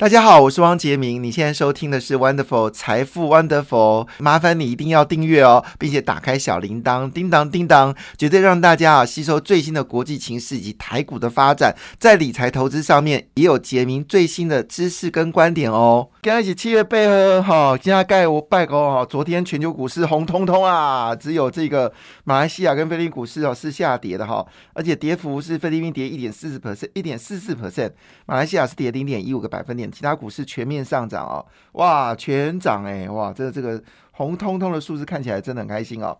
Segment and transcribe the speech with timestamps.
[0.00, 1.22] 大家好，我是汪杰明。
[1.22, 16.08] 你现在收听的是 Wonderful 财富 Wonderful，麻烦你一定要订阅哦，并且打开小铃铛，叮当叮当，绝对让大家啊吸收最新的国际情势以及台股的发展，在理财投资上面也有杰明最新的知识跟观点哦。
[16.22, 21.92] 跟一起七月背后哈，今天盖我拜高哈，昨天全球股市红彤彤啊，只有这个
[22.24, 27.90] 马来西亚跟菲律宾股市哦是下跌的哈，而且跌幅是菲律宾跌一点四十 percent，一点四四 percent，
[28.24, 29.89] 马来西亚是跌零点一五个百分点。
[29.90, 36.16] 其他股市全面上涨哦，哇，全涨哎，哇，这这个红彤彤的数字看起来真的很开心哦。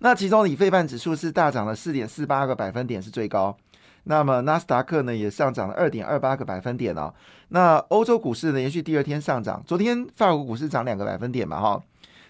[0.00, 3.56] 那其中以费半指数是大涨了四点四八个百分点，是最高。
[4.04, 7.12] 那么纳斯达克呢也上涨了二点二八个百分点哦。
[7.48, 11.82] 那欧洲股市呢连续第二天上涨，昨天法国股市涨两个百分点嘛哈。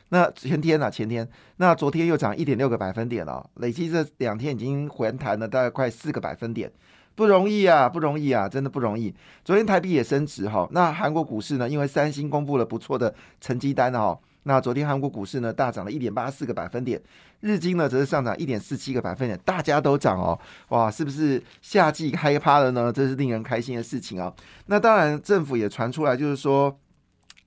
[0.08, 6.72] 那前天呢前天，那昨天又涨一点六个百分点哦，累计这两天已经回弹了大概快四个百分点。
[7.18, 9.12] 不容易啊，不容易啊，真的不容易。
[9.44, 10.68] 昨天台币也升值哈。
[10.70, 11.68] 那韩国股市呢？
[11.68, 14.16] 因为三星公布了不错的成绩单哈。
[14.44, 17.02] 那昨天韩国股市呢大涨了一点八四个百分点，
[17.40, 20.38] 日经呢则是上涨一点四七个百分点，大家都涨哦。
[20.68, 22.92] 哇，是不是夏季开趴了呢？
[22.92, 24.32] 这是令人开心的事情啊。
[24.66, 26.78] 那当然，政府也传出来，就是说。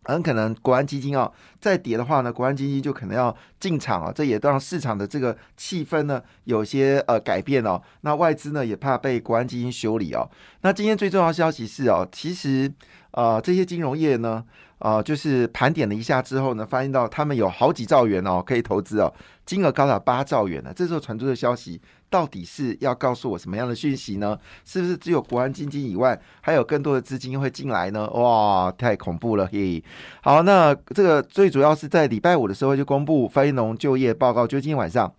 [0.06, 7.82] 很可能国安基金哦再跌的话呢，国安基金就可能要进场啊，这也让市场的这个气氛呢有些呃改变哦。
[8.02, 10.30] 那外资呢也怕被国安基金修理哦。
[10.62, 12.72] 那今天最重要消息是哦，其实
[13.12, 14.44] 啊这些金融业呢
[14.82, 19.12] 呃就是盘点了一下之后呢，发现到他们有好几兆元哦可以投资哦，
[19.46, 20.74] 金额高达八兆元呢。
[20.76, 21.82] 这时候传出的消息。
[22.12, 24.38] 到底是要告诉我什么样的讯息呢？
[24.66, 28.06] 是不是只有国安基金以外，还有更多的资金会进来呢？
[28.10, 29.48] 哇，太恐怖了！
[29.50, 29.82] 嘿，
[30.22, 35.10] 好，那这个最主要是在礼拜五的时候就公布非农就业报告，就今天晚上。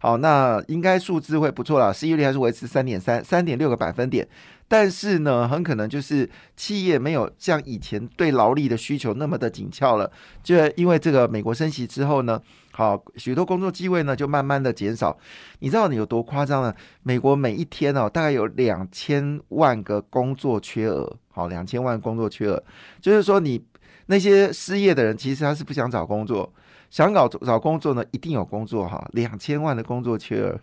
[0.00, 4.26] 好，那应该数字会不错了，失业率还是维持三点三、三点六个百分点。
[4.72, 10.08] 但是呢，很可能就是企业没有像以前对劳力的需求那么的紧俏了，
[10.44, 12.40] 就因为这个美国升息之后呢，
[12.70, 15.18] 好许多工作机会呢就慢慢的减少。
[15.58, 16.72] 你知道你有多夸张呢？
[17.02, 22.62] 美国每一天哦，大概有两千万个工作缺额，好，两千万工作缺额，
[23.00, 23.60] 就是说你
[24.06, 26.48] 那些失业的人，其实他是不想找工作。
[26.90, 30.60] 想搞找工作呢，一定有工作哈，两千万的工作缺额，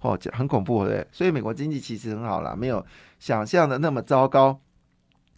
[0.00, 1.06] 哦，很恐怖对。
[1.12, 2.84] 所以美国经济其实很好啦，没有
[3.18, 4.58] 想象的那么糟糕。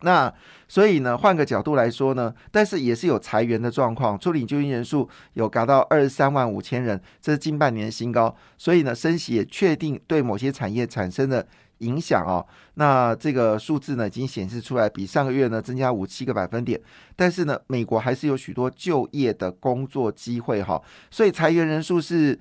[0.03, 0.32] 那
[0.69, 8.34] 所以呢，换个角度来说呢，但是也是有裁员的状况，处理就业人数有达到二十三万五千人，这是近半年新高。
[8.56, 11.47] 所以呢，升息也确定对某些产业产生的。
[11.78, 12.44] 影响哦，
[12.75, 16.81] 那这个数字呢已经显示出来，比上个月呢增加五七个百分点。
[17.14, 22.37] 但是呢，美国还是有许多就业的工作机会哈，所以裁员人数是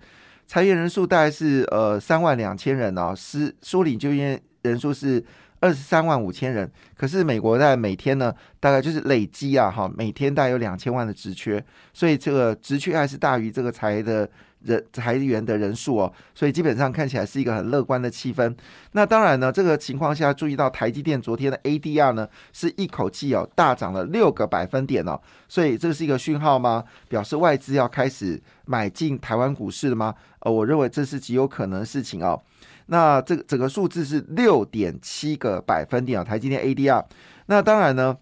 [0.48, 5.24] 裁员人数大概是呃三万两千人哦，是梳理就业人数是
[5.60, 6.72] 二十三万五千人。
[6.96, 11.64] 可是美国在每天呢大概就是累积啊哈，每天大概有两千万的职缺，
[11.94, 14.30] 所以这个职缺还是大于这个裁的。
[14.64, 18.54] 人裁员的人数哦，所以基本上看起来是一个很乐观的气氛。
[18.94, 26.84] 那当然呢，这个情况下注意到台积电昨天的 ADR 呢是一口气哦大涨了六个百分点哦，所以这是一个讯号吗？
[27.08, 30.16] 表示外资要开始买进台湾股市了吗？
[30.40, 32.42] 呃，我认为这是极有可能的事情哦。
[32.88, 37.06] 那这个整个数字是六点七个百分点啊，台积电 ADR。
[37.46, 38.18] 那当然呢，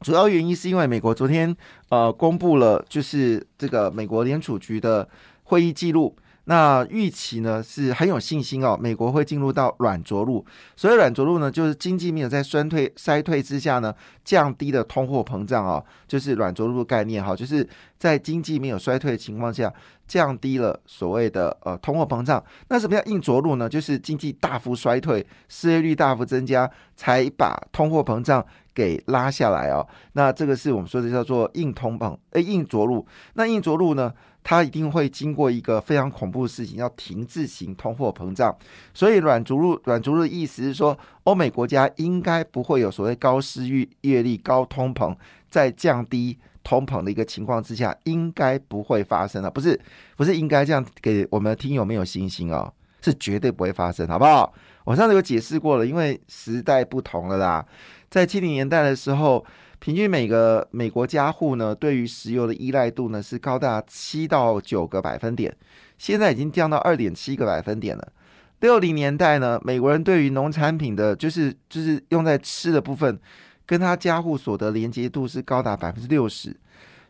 [0.00, 1.56] 主要原因是因为美国昨天
[1.88, 5.08] 呃公布了就是这个美国联储局的。
[5.44, 10.44] 会议记录，那预期呢是很有信心哦，美国会进入到软着陆。
[10.74, 13.94] 所以软着陆呢，就是经济没有在衰退衰退之下呢，
[14.24, 17.66] 降低的通货膨胀哦，就是软着陆的概念哈，就是
[17.96, 19.72] 在经济没有衰退的情况下，
[20.08, 22.42] 降低了所谓的呃通货膨胀。
[22.68, 23.68] 那什么叫硬着陆呢？
[23.68, 29.86] 就是经济大幅衰退，失业率大幅增加，才把通货膨胀给拉下来哦。
[30.14, 33.06] 那这个是我们说的叫做硬通膨，诶，硬着陆。
[33.34, 34.12] 那硬着陆呢？
[34.44, 38.54] 它一定会经过一个非常恐怖的事情，要停滞型通货膨胀。
[38.92, 43.66] 所以软着陆，软着陆的意思是说，欧美国家应该不会有所谓高失
[44.00, 45.16] 业率、高通膨，
[45.48, 49.50] 在降低通膨的一个情况之下，应该不会发生了。
[49.50, 49.80] 不是，
[50.16, 54.52] 不是应该这样给我们听友没有信心哦，是绝对不会发生，好不好？
[54.84, 57.64] 我上次有解释过了，因为时代不同了啦，
[58.10, 59.44] 在七零年代的时候。
[59.82, 65.52] 平均每个美国家户呢，对于石油的依赖度呢是高达七到九个百分点，
[65.98, 68.12] 现在已经降到二点七个百分点了。
[68.60, 73.18] 六零年代呢，美国人对于农产品的，就是就是用在吃的部分，
[73.66, 76.56] 跟他家户所得连接度是高达百分之六十，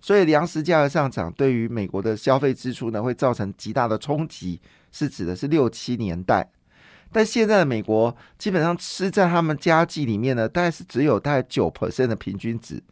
[0.01, 4.59] 所以粮食价格上涨对于美国的消费支出呢，会造成极大的冲击，
[4.91, 6.51] 是指的是六七年代。
[7.12, 12.82] 但现在的美国基本上吃在他们家计里面呢，大概是只有大概九 percent 的平均值。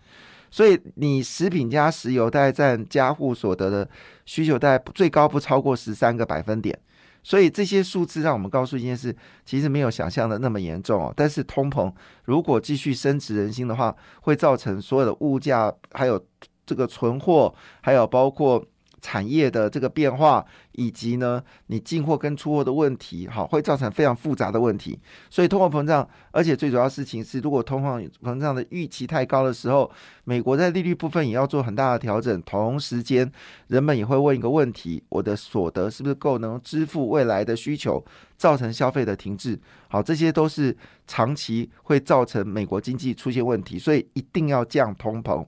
[0.50, 3.88] 所以你食品加石油大概占家户所得的
[4.26, 6.78] 需求，大概最高不超过十三个百分点。
[7.22, 9.14] 所以这些数字让我们告诉一件事，
[9.44, 11.12] 其实没有想象的那么严重哦。
[11.16, 11.92] 但是通膨
[12.24, 16.22] 如果继续升值人心的话，会造成所有的物价，还有
[16.66, 18.64] 这个存货，还有包括。
[19.00, 24.98] 产业的这个变化，以及呢，你进货跟出货的问题，好，会造成非常复杂的问题。
[25.28, 29.90] 所以通货膨胀，而且最主要事情是，如果通货膨胀的预期太高的时候，
[30.24, 32.40] 美国在利率部分也要做很大的调整。
[32.42, 33.30] 同时间，
[33.68, 38.04] 人们也会问一个问题：我的所得是不是够能支付未来的需求？
[38.36, 40.74] 造成消费的停滞，好，这些都是
[41.06, 45.44] 长期会造成美国经济出现问题，所以一定要降通膨。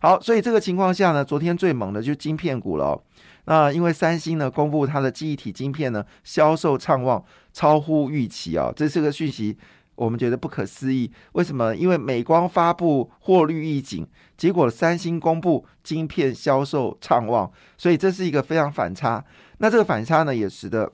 [0.00, 3.00] 好，所以这个情况下呢，昨天最猛的就是晶片股了。
[3.46, 9.56] 那因为三星呢公布它的记忆体晶片呢销售畅旺，超乎预期啊，这是个讯息，
[9.94, 11.10] 我们觉得不可思议。
[11.32, 11.74] 为什么？
[11.74, 14.06] 因为美光发布获利预警，
[14.36, 19.24] 结果三星公布晶片销售畅旺，所以这是一个非常反差。
[19.58, 20.92] 那这个反差呢，也使得。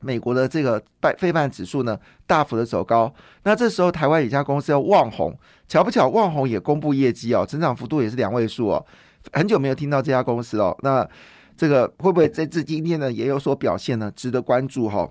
[0.00, 3.12] 美国的这个半费半指数呢，大幅的走高。
[3.42, 5.36] 那这时候台湾一家公司叫旺宏，
[5.66, 8.86] 巧不巧，旺宏也公布业绩哦，增长幅度也是两位数哦。
[9.32, 11.06] 很久没有听到这家公司哦，那
[11.56, 14.12] 这个会不会在这今天呢也有所表现呢？
[14.14, 15.10] 值得关注哈。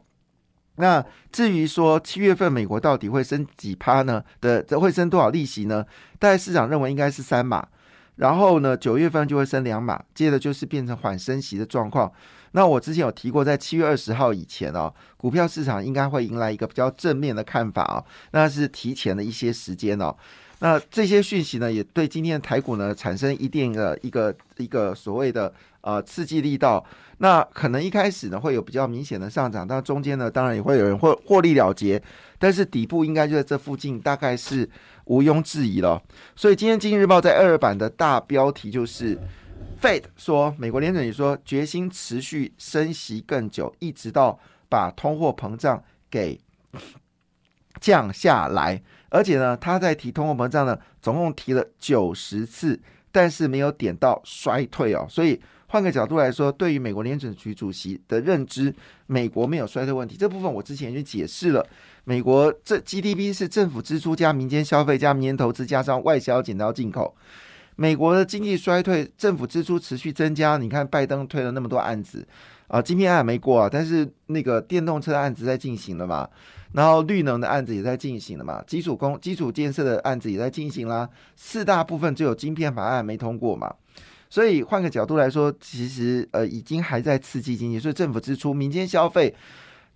[0.78, 4.24] 那至于说七月份美国到底会升几趴呢？
[4.40, 5.84] 的会升多少利息呢？
[6.20, 7.68] 大概市场认为应该是三码，
[8.16, 12.12] 然后呢九月份就会升两码，接着就是变成缓升息的状况。
[12.58, 20.16] 那我之前有提过，在七月二十号以前哦，股票市场应该会迎来一个比较正面的看法啊，那是提前的一些时间哦。
[20.58, 26.84] 那这些讯息呢，也对今天的台股呢产生一定的一个一个所谓的呃刺激力道。
[27.20, 32.02] 那可能一开始呢会有比较明显的上涨，但中间呢当然也会有人获获利了结，
[32.40, 34.68] 但是底部应该就在这附近，大概是
[35.06, 36.02] 毋庸置疑了。
[36.36, 39.16] 所以今天《经济日报》在二二版的大标题就是。
[39.82, 46.40] Fate 说，美国联准局说决心持续升息更久，一直到把通货膨胀给
[47.80, 48.82] 降下来。
[49.10, 52.80] 而且呢，他在提通货膨胀呢，总共提了九十次，
[53.12, 55.06] 但是没有点到衰退哦。
[55.08, 58.74] 所以换个角度来说，对于美国联准局主席的认知，
[59.06, 60.18] 美国没有衰退问题。
[60.18, 61.66] 这部分我之前已经解释了。
[62.04, 67.16] 美国这 GDP 是政府支出加民间消费加民间投资加上外销减到进口。
[67.80, 70.58] 美国的经济衰退，政府支出持续增加。
[70.58, 72.28] 你看，拜登推了那么多案子
[72.68, 76.28] 啊，今天还没过啊，但是那个电动车案子在进行了嘛，
[76.74, 81.08] 然后绿能的案子也在进行了嘛，基础工、基础建设的案子也在进行啦。
[81.36, 83.72] 四大部分只有晶片法案没通过嘛，
[84.28, 89.36] 所以换个角度来说，其实呃已经还在刺激经济，所以政府支出、民间消费。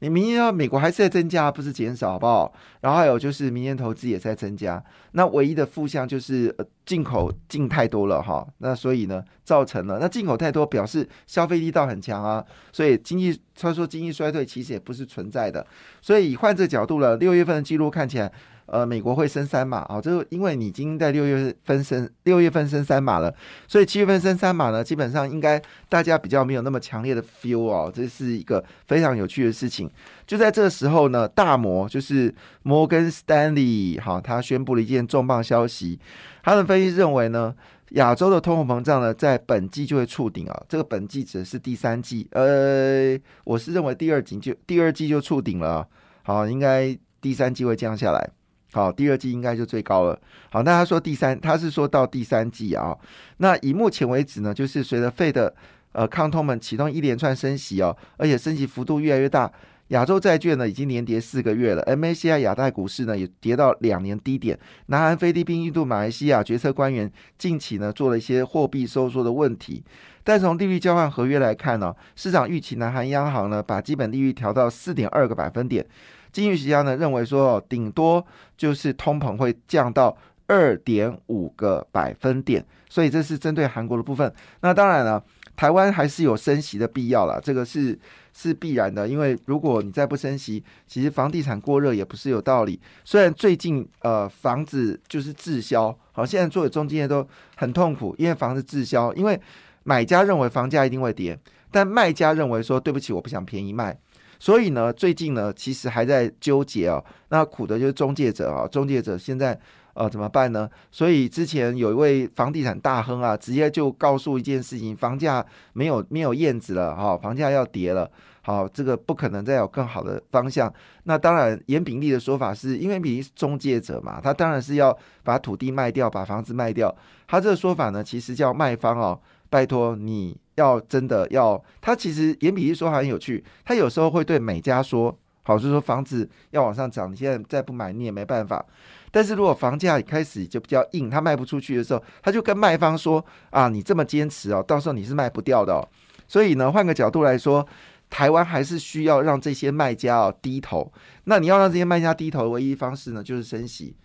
[0.02, 2.52] 你明年要美国还是在增加，不是减少，好不好？
[2.82, 15.66] 然后还有就是明年投资也在增加，那唯一的负向就是呃进口进太多了哈，那所以呢造成了那进口太多表示消费力道很强啊，所以经济他说经济衰退其实也不是存在的，
[16.02, 18.32] 所以换这角度了，六月份的记录看起来。
[18.68, 23.34] 呃，美国会升三码啊，这个因为你已经在六月份升六月份升三码了，
[23.68, 29.90] 所以七月份升三码呢，基本上应该大家比较没有那么强烈的 feel 哦，这是一个非常有趣的事情。
[30.26, 36.00] 就在这个时候呢，大摩就是摩根斯丹利，好，他宣布了一件重磅消息，
[36.44, 37.54] 他的分析认为呢，
[37.90, 45.86] 亚洲的通货膨胀呢，在本季就会触顶啊，这个本季指的是第三季，呃，我是认为第二季就第二季就触顶了，
[46.24, 48.30] 好，应该第三季会降下来。
[48.74, 50.18] 好，第二季应该就最高了。
[50.50, 52.98] 好，那他说第三，他是说到第三季啊。
[53.38, 55.54] 那以目前为止呢，就是随着费的
[55.92, 59.52] 呃抗通们启动一连串升息哦，而且升息幅度越来越大。
[59.90, 64.58] 亚洲债券呢已经连跌四个月了，MACI 亚太股市呢也跌到两年低点。
[64.86, 69.84] 南韩、菲律宾、印度、马来西亚决策官员近期呢做了一些货币收缩的问题，
[70.24, 75.86] 但从利率交换合约来看呢，市场预期南韩央行呢把基本利率调到四点二个百分点。
[76.32, 78.26] 经济学家呢认为说，顶多
[78.58, 80.16] 就是通膨会降到
[80.48, 84.34] 二点五个百分点，所以这是针对韩国的部分。
[84.62, 85.24] 那当然了，
[85.56, 87.98] 台湾还是有升息的必要了，这个是
[88.34, 89.08] 是必然的。
[89.08, 92.80] 因为如果你再不升息，其实房地产过热也不是有道理。
[93.06, 99.40] 虽然最近呃房子就是滞销，好，现在做的中间都很痛苦，因为房子滞销，因为
[99.84, 101.38] 买家认为房价一定会跌，
[101.72, 103.98] 但卖家认为说对不起，我不想便宜卖。
[104.42, 107.04] 所以呢，最近呢，其实还在纠结哦。
[107.30, 109.56] 那苦的就是中介者啊，中介者现在
[109.94, 110.68] 呃，怎么办呢？
[110.90, 118.10] 所以之前有一位房地产大亨啊，直接就告诉一件事情：房价没有没有燕子了，哈，房价要跌了。
[118.42, 120.74] 好，这个不可能再有更好的方向。
[121.04, 126.92] 那当然，严炳利的说法是因为炳利是中介者嘛，他当然是要把土地卖掉，把房子卖掉。
[127.28, 129.22] 他这个说法呢，其实叫卖方哦，
[129.52, 131.62] 拜托你要真的要。
[131.82, 138.64] 他其实严炳利说很有趣，他有时候会对买家说，好，就是说房子要往上涨，你现在再不买你也没办法。
[139.12, 145.74] 但是如果房价一开始就比较硬，他卖不出去的时候，他就跟卖方说啊，你这么坚持哦，到时候你是卖不掉的。
[145.74, 145.88] 哦。
[146.28, 147.68] 所以呢，换个角度来说。
[148.14, 150.92] 台湾还是需要让这些卖家哦低头。
[151.24, 153.96] 那你要让这些卖家低头的唯一方式呢，就是升息。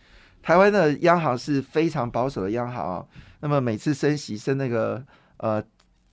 [0.45, 3.05] 台湾的央行是非常保守的央行啊。
[3.41, 5.05] 那么每次升息升那个
[5.39, 5.61] 呃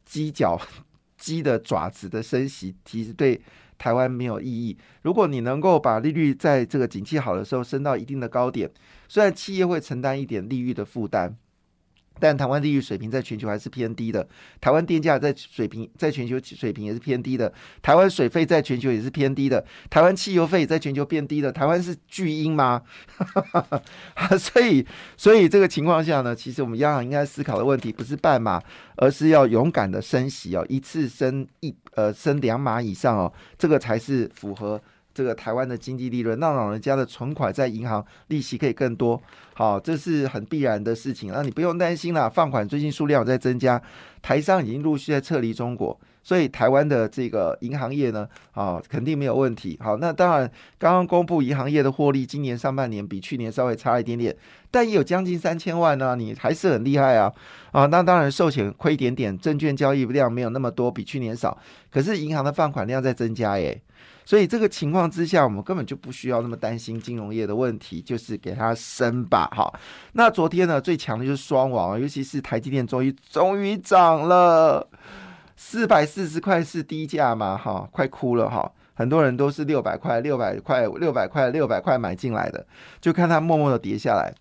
[0.06, 0.60] 鸡脚
[1.18, 3.42] 鸡的爪子的升息，其实对
[3.78, 4.78] 台湾没有意义。
[5.02, 8.70] 如果你能够把利率在这个景气好的时候升到一定的高点，
[9.08, 11.38] 虽然企业会承担一点利率的负担。
[12.20, 14.28] 但台湾利率水平在全球还是偏低的，
[14.62, 17.52] 台湾电价在水平在全球水平也是偏低的，
[17.82, 22.82] 台湾水费在全球也是偏低的，台湾汽油费在全球变低的，台湾是巨婴吗？
[24.40, 24.86] 所以，
[25.18, 28.62] 所以这个情况下呢，其实我们央行应该思考的问题不是半码，
[28.98, 34.82] 而是要勇敢的升息哦，一次升一呃升两码以上哦，这个才是符合。
[35.14, 39.22] 这个台湾的经济利润，让老人家的存款在银行利息可以更多，
[39.54, 42.28] 好，这是很必然的事情，那你不用担心啦。
[42.30, 43.82] 放款最近数量在增加，
[44.22, 46.00] 台商已经陆续在撤离中国。
[46.26, 49.78] 所以台湾的这个银行业呢，啊，肯定没有问题。
[49.84, 54.34] 好，那当然，刚刚公布银行业的获利，今年上半年比去年稍微差一点点，
[54.72, 57.30] 但也有将近三千万呢，你还是很厉害啊！
[57.74, 61.58] 啊，那当然寿险亏一点点，证券交易量没有那么多，比去年少，
[61.92, 63.82] 可是银行的放款量在增加耶。
[64.26, 69.48] 所以这个情况之下，我们根本就不需要那么担心金融业的问题，就是给它升吧。
[69.56, 69.72] 哈，
[70.14, 74.88] 那昨天呢，最强的就是双王，尤其是台积电，终于终于涨了。
[75.56, 77.56] 四百四十块是低价吗？
[77.56, 78.70] 哈，快哭了哈！
[78.96, 82.66] 很多人都是六百块、六百块、六百块、六百块买进来的，
[83.00, 84.34] 就看它默默的跌下来。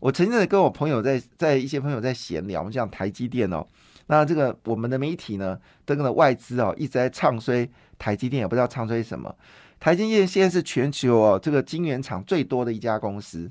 [0.00, 3.66] 我曾经跟我朋友在在一些朋友在闲聊，我们讲台积电哦，
[4.06, 9.34] 那这个我们的媒体呢，这个外资哦一直在唱衰台积电，也不知道唱衰什么。
[9.78, 13.50] 台积电现在是全球哦这个晶圆厂最多的一家公司。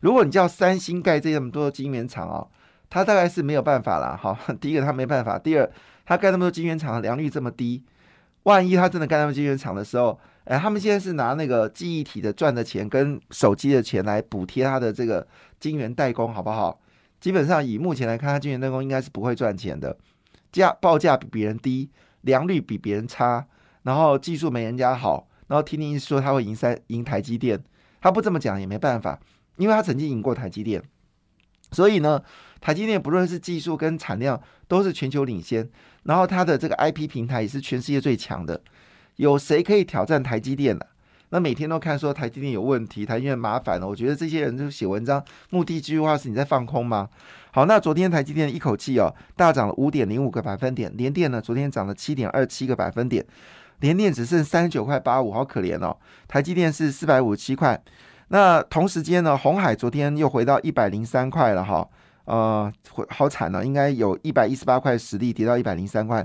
[0.00, 2.48] 如果你叫三星盖这么多晶圆厂哦，
[2.88, 4.16] 它大概是没有办法了。
[4.16, 5.70] 好， 第一个它没办法，第二。
[6.06, 7.84] 他盖那么多晶圆厂的，良率这么低，
[8.42, 15.24] 万一他真的盖那么多晶圆厂的时候，哎，他们现在是拿那个记忆体的赚的钱跟手机的钱来补贴他的这个
[15.60, 16.80] 晶圆代工，好不好？
[17.20, 19.96] 基本上以目前来看，他晶圆代工应该是不会赚钱的，
[20.50, 21.90] 价报价比别人低，
[22.22, 23.46] 良率比别人差，
[23.82, 27.62] 然后技术没人家好，然后听听说他会赢三赢台积电，
[28.00, 29.20] 他不这么讲也没办法，
[29.56, 30.82] 因为他曾经赢过台积电，
[31.72, 32.22] 所以呢。
[32.62, 35.66] 台积电不论是技术跟产量都是全球领先，
[36.02, 38.60] 然后它的这个 IP 平台也是全世界最强的。
[39.16, 40.84] 有谁可以挑战台积电呢？
[41.30, 43.88] 那每天都看说台积电有问题，台积电麻烦了。
[43.88, 47.08] 我觉得这些人就写文章，目的这句话是你在放空吗？
[47.52, 53.24] 好，那昨天台积电一口气哦大涨了五点零五个百分点，联电呢昨天涨了七点二七个百分点，
[53.80, 55.96] 联电只剩三十九块八五，好可怜哦。
[56.28, 57.80] 台积电是四百五十七块，
[58.28, 61.88] 那同时间呢，红海昨天又回到一百零三块了哈。
[62.24, 62.72] 呃，
[63.08, 66.24] 好惨呢，应该有一百一十八块实力跌到一百零三块。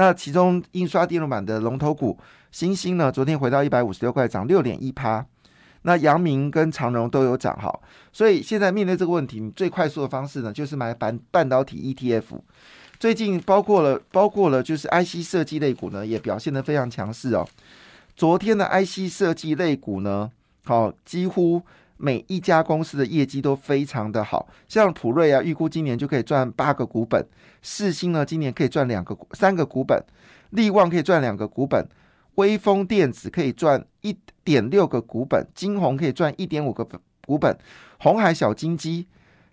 [0.00, 2.18] 那其中印刷电路板的龙头股
[2.50, 5.26] 星星呢，昨天回到一百五十六块，涨六点一趴。
[5.82, 7.70] 那阳明跟长荣都有涨哈。
[8.10, 12.40] 所以现在面对这个问题，最快速的方式呢，就是买半半导体 ETF。
[12.98, 17.46] 最近包括了包括了就是 IC 设计类股呢，也表现得非常强势哦。
[18.16, 20.30] 昨天的 IC 设计类股呢，
[20.64, 21.60] 好几乎。
[22.02, 27.22] 每一家公司的业绩都非常的好，像普瑞啊，预估今年就可以赚八个股本；
[27.60, 30.00] 世星呢，今年可以赚两个三个股本；
[30.50, 31.84] 力旺可以赚两个股本；
[32.36, 36.88] 微风电子可以赚一点六个股本；金鸿可以赚一点五个
[37.26, 37.54] 股本；
[37.98, 39.06] 红海小金鸡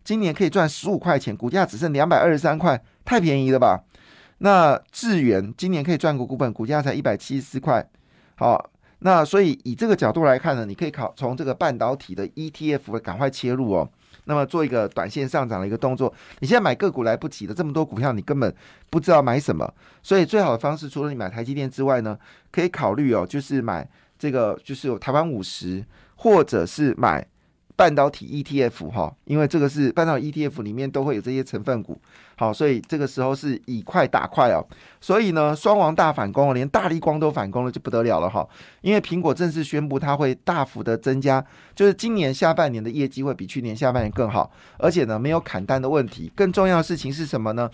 [0.06, 3.84] 今年可以赚十五块钱，股价只剩两百二十三块，太便宜了吧？
[4.38, 7.86] 那智远今年可以赚个股本，股价才一百七十四块，
[8.36, 8.70] 好。
[9.00, 13.90] 那所以以这个角度来看呢，你可以考从这个半导体的 ETF 赶快切入哦。
[14.30, 18.54] 那么做一个短线上涨的一个动作，你现在买个股来不及的，这么多股票你根本
[18.90, 19.74] 不知道买什么。
[20.04, 22.18] 所以最好的方式，除了你买台积电之外呢，
[22.52, 23.88] 可以考虑哦，就是买
[24.20, 25.86] 这个就是有台湾五十，
[26.18, 27.26] 或者是买
[27.78, 32.02] 半导体 ETF 哈，因为这个是半导体 ETF 里面都会有这些成分股，
[32.36, 34.66] 好，所以这个时候是以快打快哦，
[35.00, 38.46] 所以呢，双王大反攻，连大力光都反攻了，就不得了了哈，
[38.82, 47.70] 因为苹果正式宣布它会大幅的增加，就是今年下半年的业绩会比去年下半年更好，而且呢没有砍单的问题，更重要的事情是什么呢？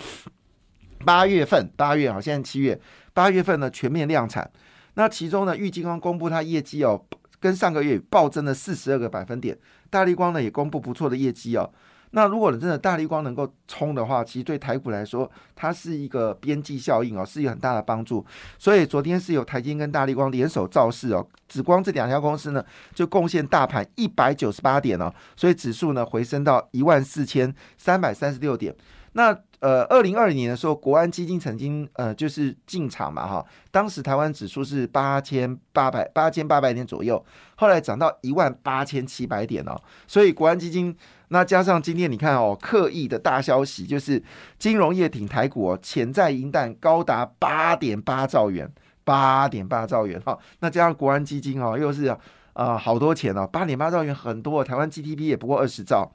[1.06, 2.78] 八月份，八月好，现在七月，
[3.14, 4.52] 八月份呢全面量产。
[4.96, 7.02] 那其中呢，玉金光公布它业绩哦，
[7.44, 9.58] 跟上个月暴增了四十二个百分点。
[9.90, 11.70] 大力光呢也公布不错的业绩哦。
[12.12, 18.26] 那如果你真的大力光能够冲的话，其实对台股来说，它是一个边际效应哦，是有很大的帮助。
[18.58, 28.74] 所以昨天是有台金跟大力光联手造势哦，紫光这两家公司呢就贡献大盘一百九十八点哦，所以指数呢回升到一万四千三百三十六点。
[29.14, 37.24] 那呃，二零二零年的时候，国安基金曾经呃就是进场嘛哈，当时台湾指数是八千八百八千八百点左右，
[37.56, 40.94] 后来涨到一万八千七百点哦，所以国安基金
[41.30, 44.22] 那加上今天你看哦，刻意的大消息就是
[44.60, 48.70] 金融业挺台股哦，潜在银弹高达八点八兆元，
[49.06, 52.14] 八点八兆元哈，那加上国安基金哦，又是
[52.52, 56.12] 啊好多钱哦，八点八兆元很多，台湾 GDP 也不过二十兆。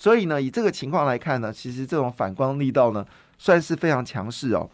[0.00, 4.68] 所以呢，以这个情况来看呢，其实这种反光力道呢，算是非常强势哦。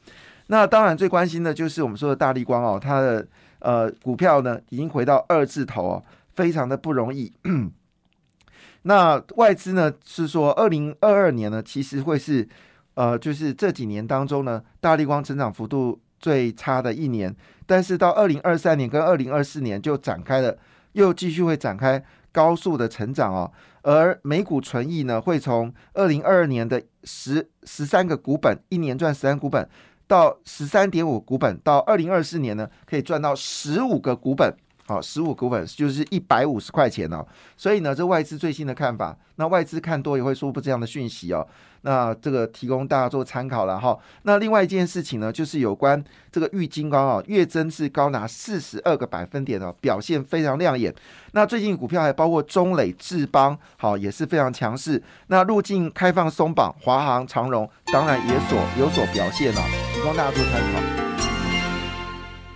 [0.47, 3.27] 那当然最关心的就是我们说的大力光哦，它的
[3.59, 6.05] 呃股票呢已经回到二字头哦，
[6.37, 7.33] 非常的不容易。
[8.83, 12.49] 那外资呢是说，二零二二年呢其实会是
[12.95, 17.35] 呃就是这几年当中呢，大力光成长幅度最差的一年，
[17.67, 20.57] 但是到二零二三年跟二零二四年就展开了，
[20.93, 22.01] 又继续会展开
[22.37, 23.51] 高速的成长哦。
[23.81, 29.67] 而美股存益呢，会从二零二二年的十十三个股本，一年赚十三股本，
[30.07, 34.55] 到十三点五股本，到二零二四年呢，可以赚到十五个股本。
[34.87, 37.27] 好，十五股本就是一百五十块钱哦。
[37.57, 41.47] 所以呢，这外资最新的看法，那外资看多也会说不这样的讯息哦。
[41.83, 43.97] 那这个提供大家做参考了哈。
[44.23, 46.03] 那另外一件事情呢，就是有关
[46.33, 50.93] 这个玉金光啊，月增是高达四十二个百分点哦，表现非常亮眼。
[51.33, 55.01] 那最近股票还包括中磊、智邦，好也是非常强势。
[55.29, 59.61] 那入境开放松绑，华航、长荣当然也所有所表现了，
[59.95, 61.06] 提供大家做参考。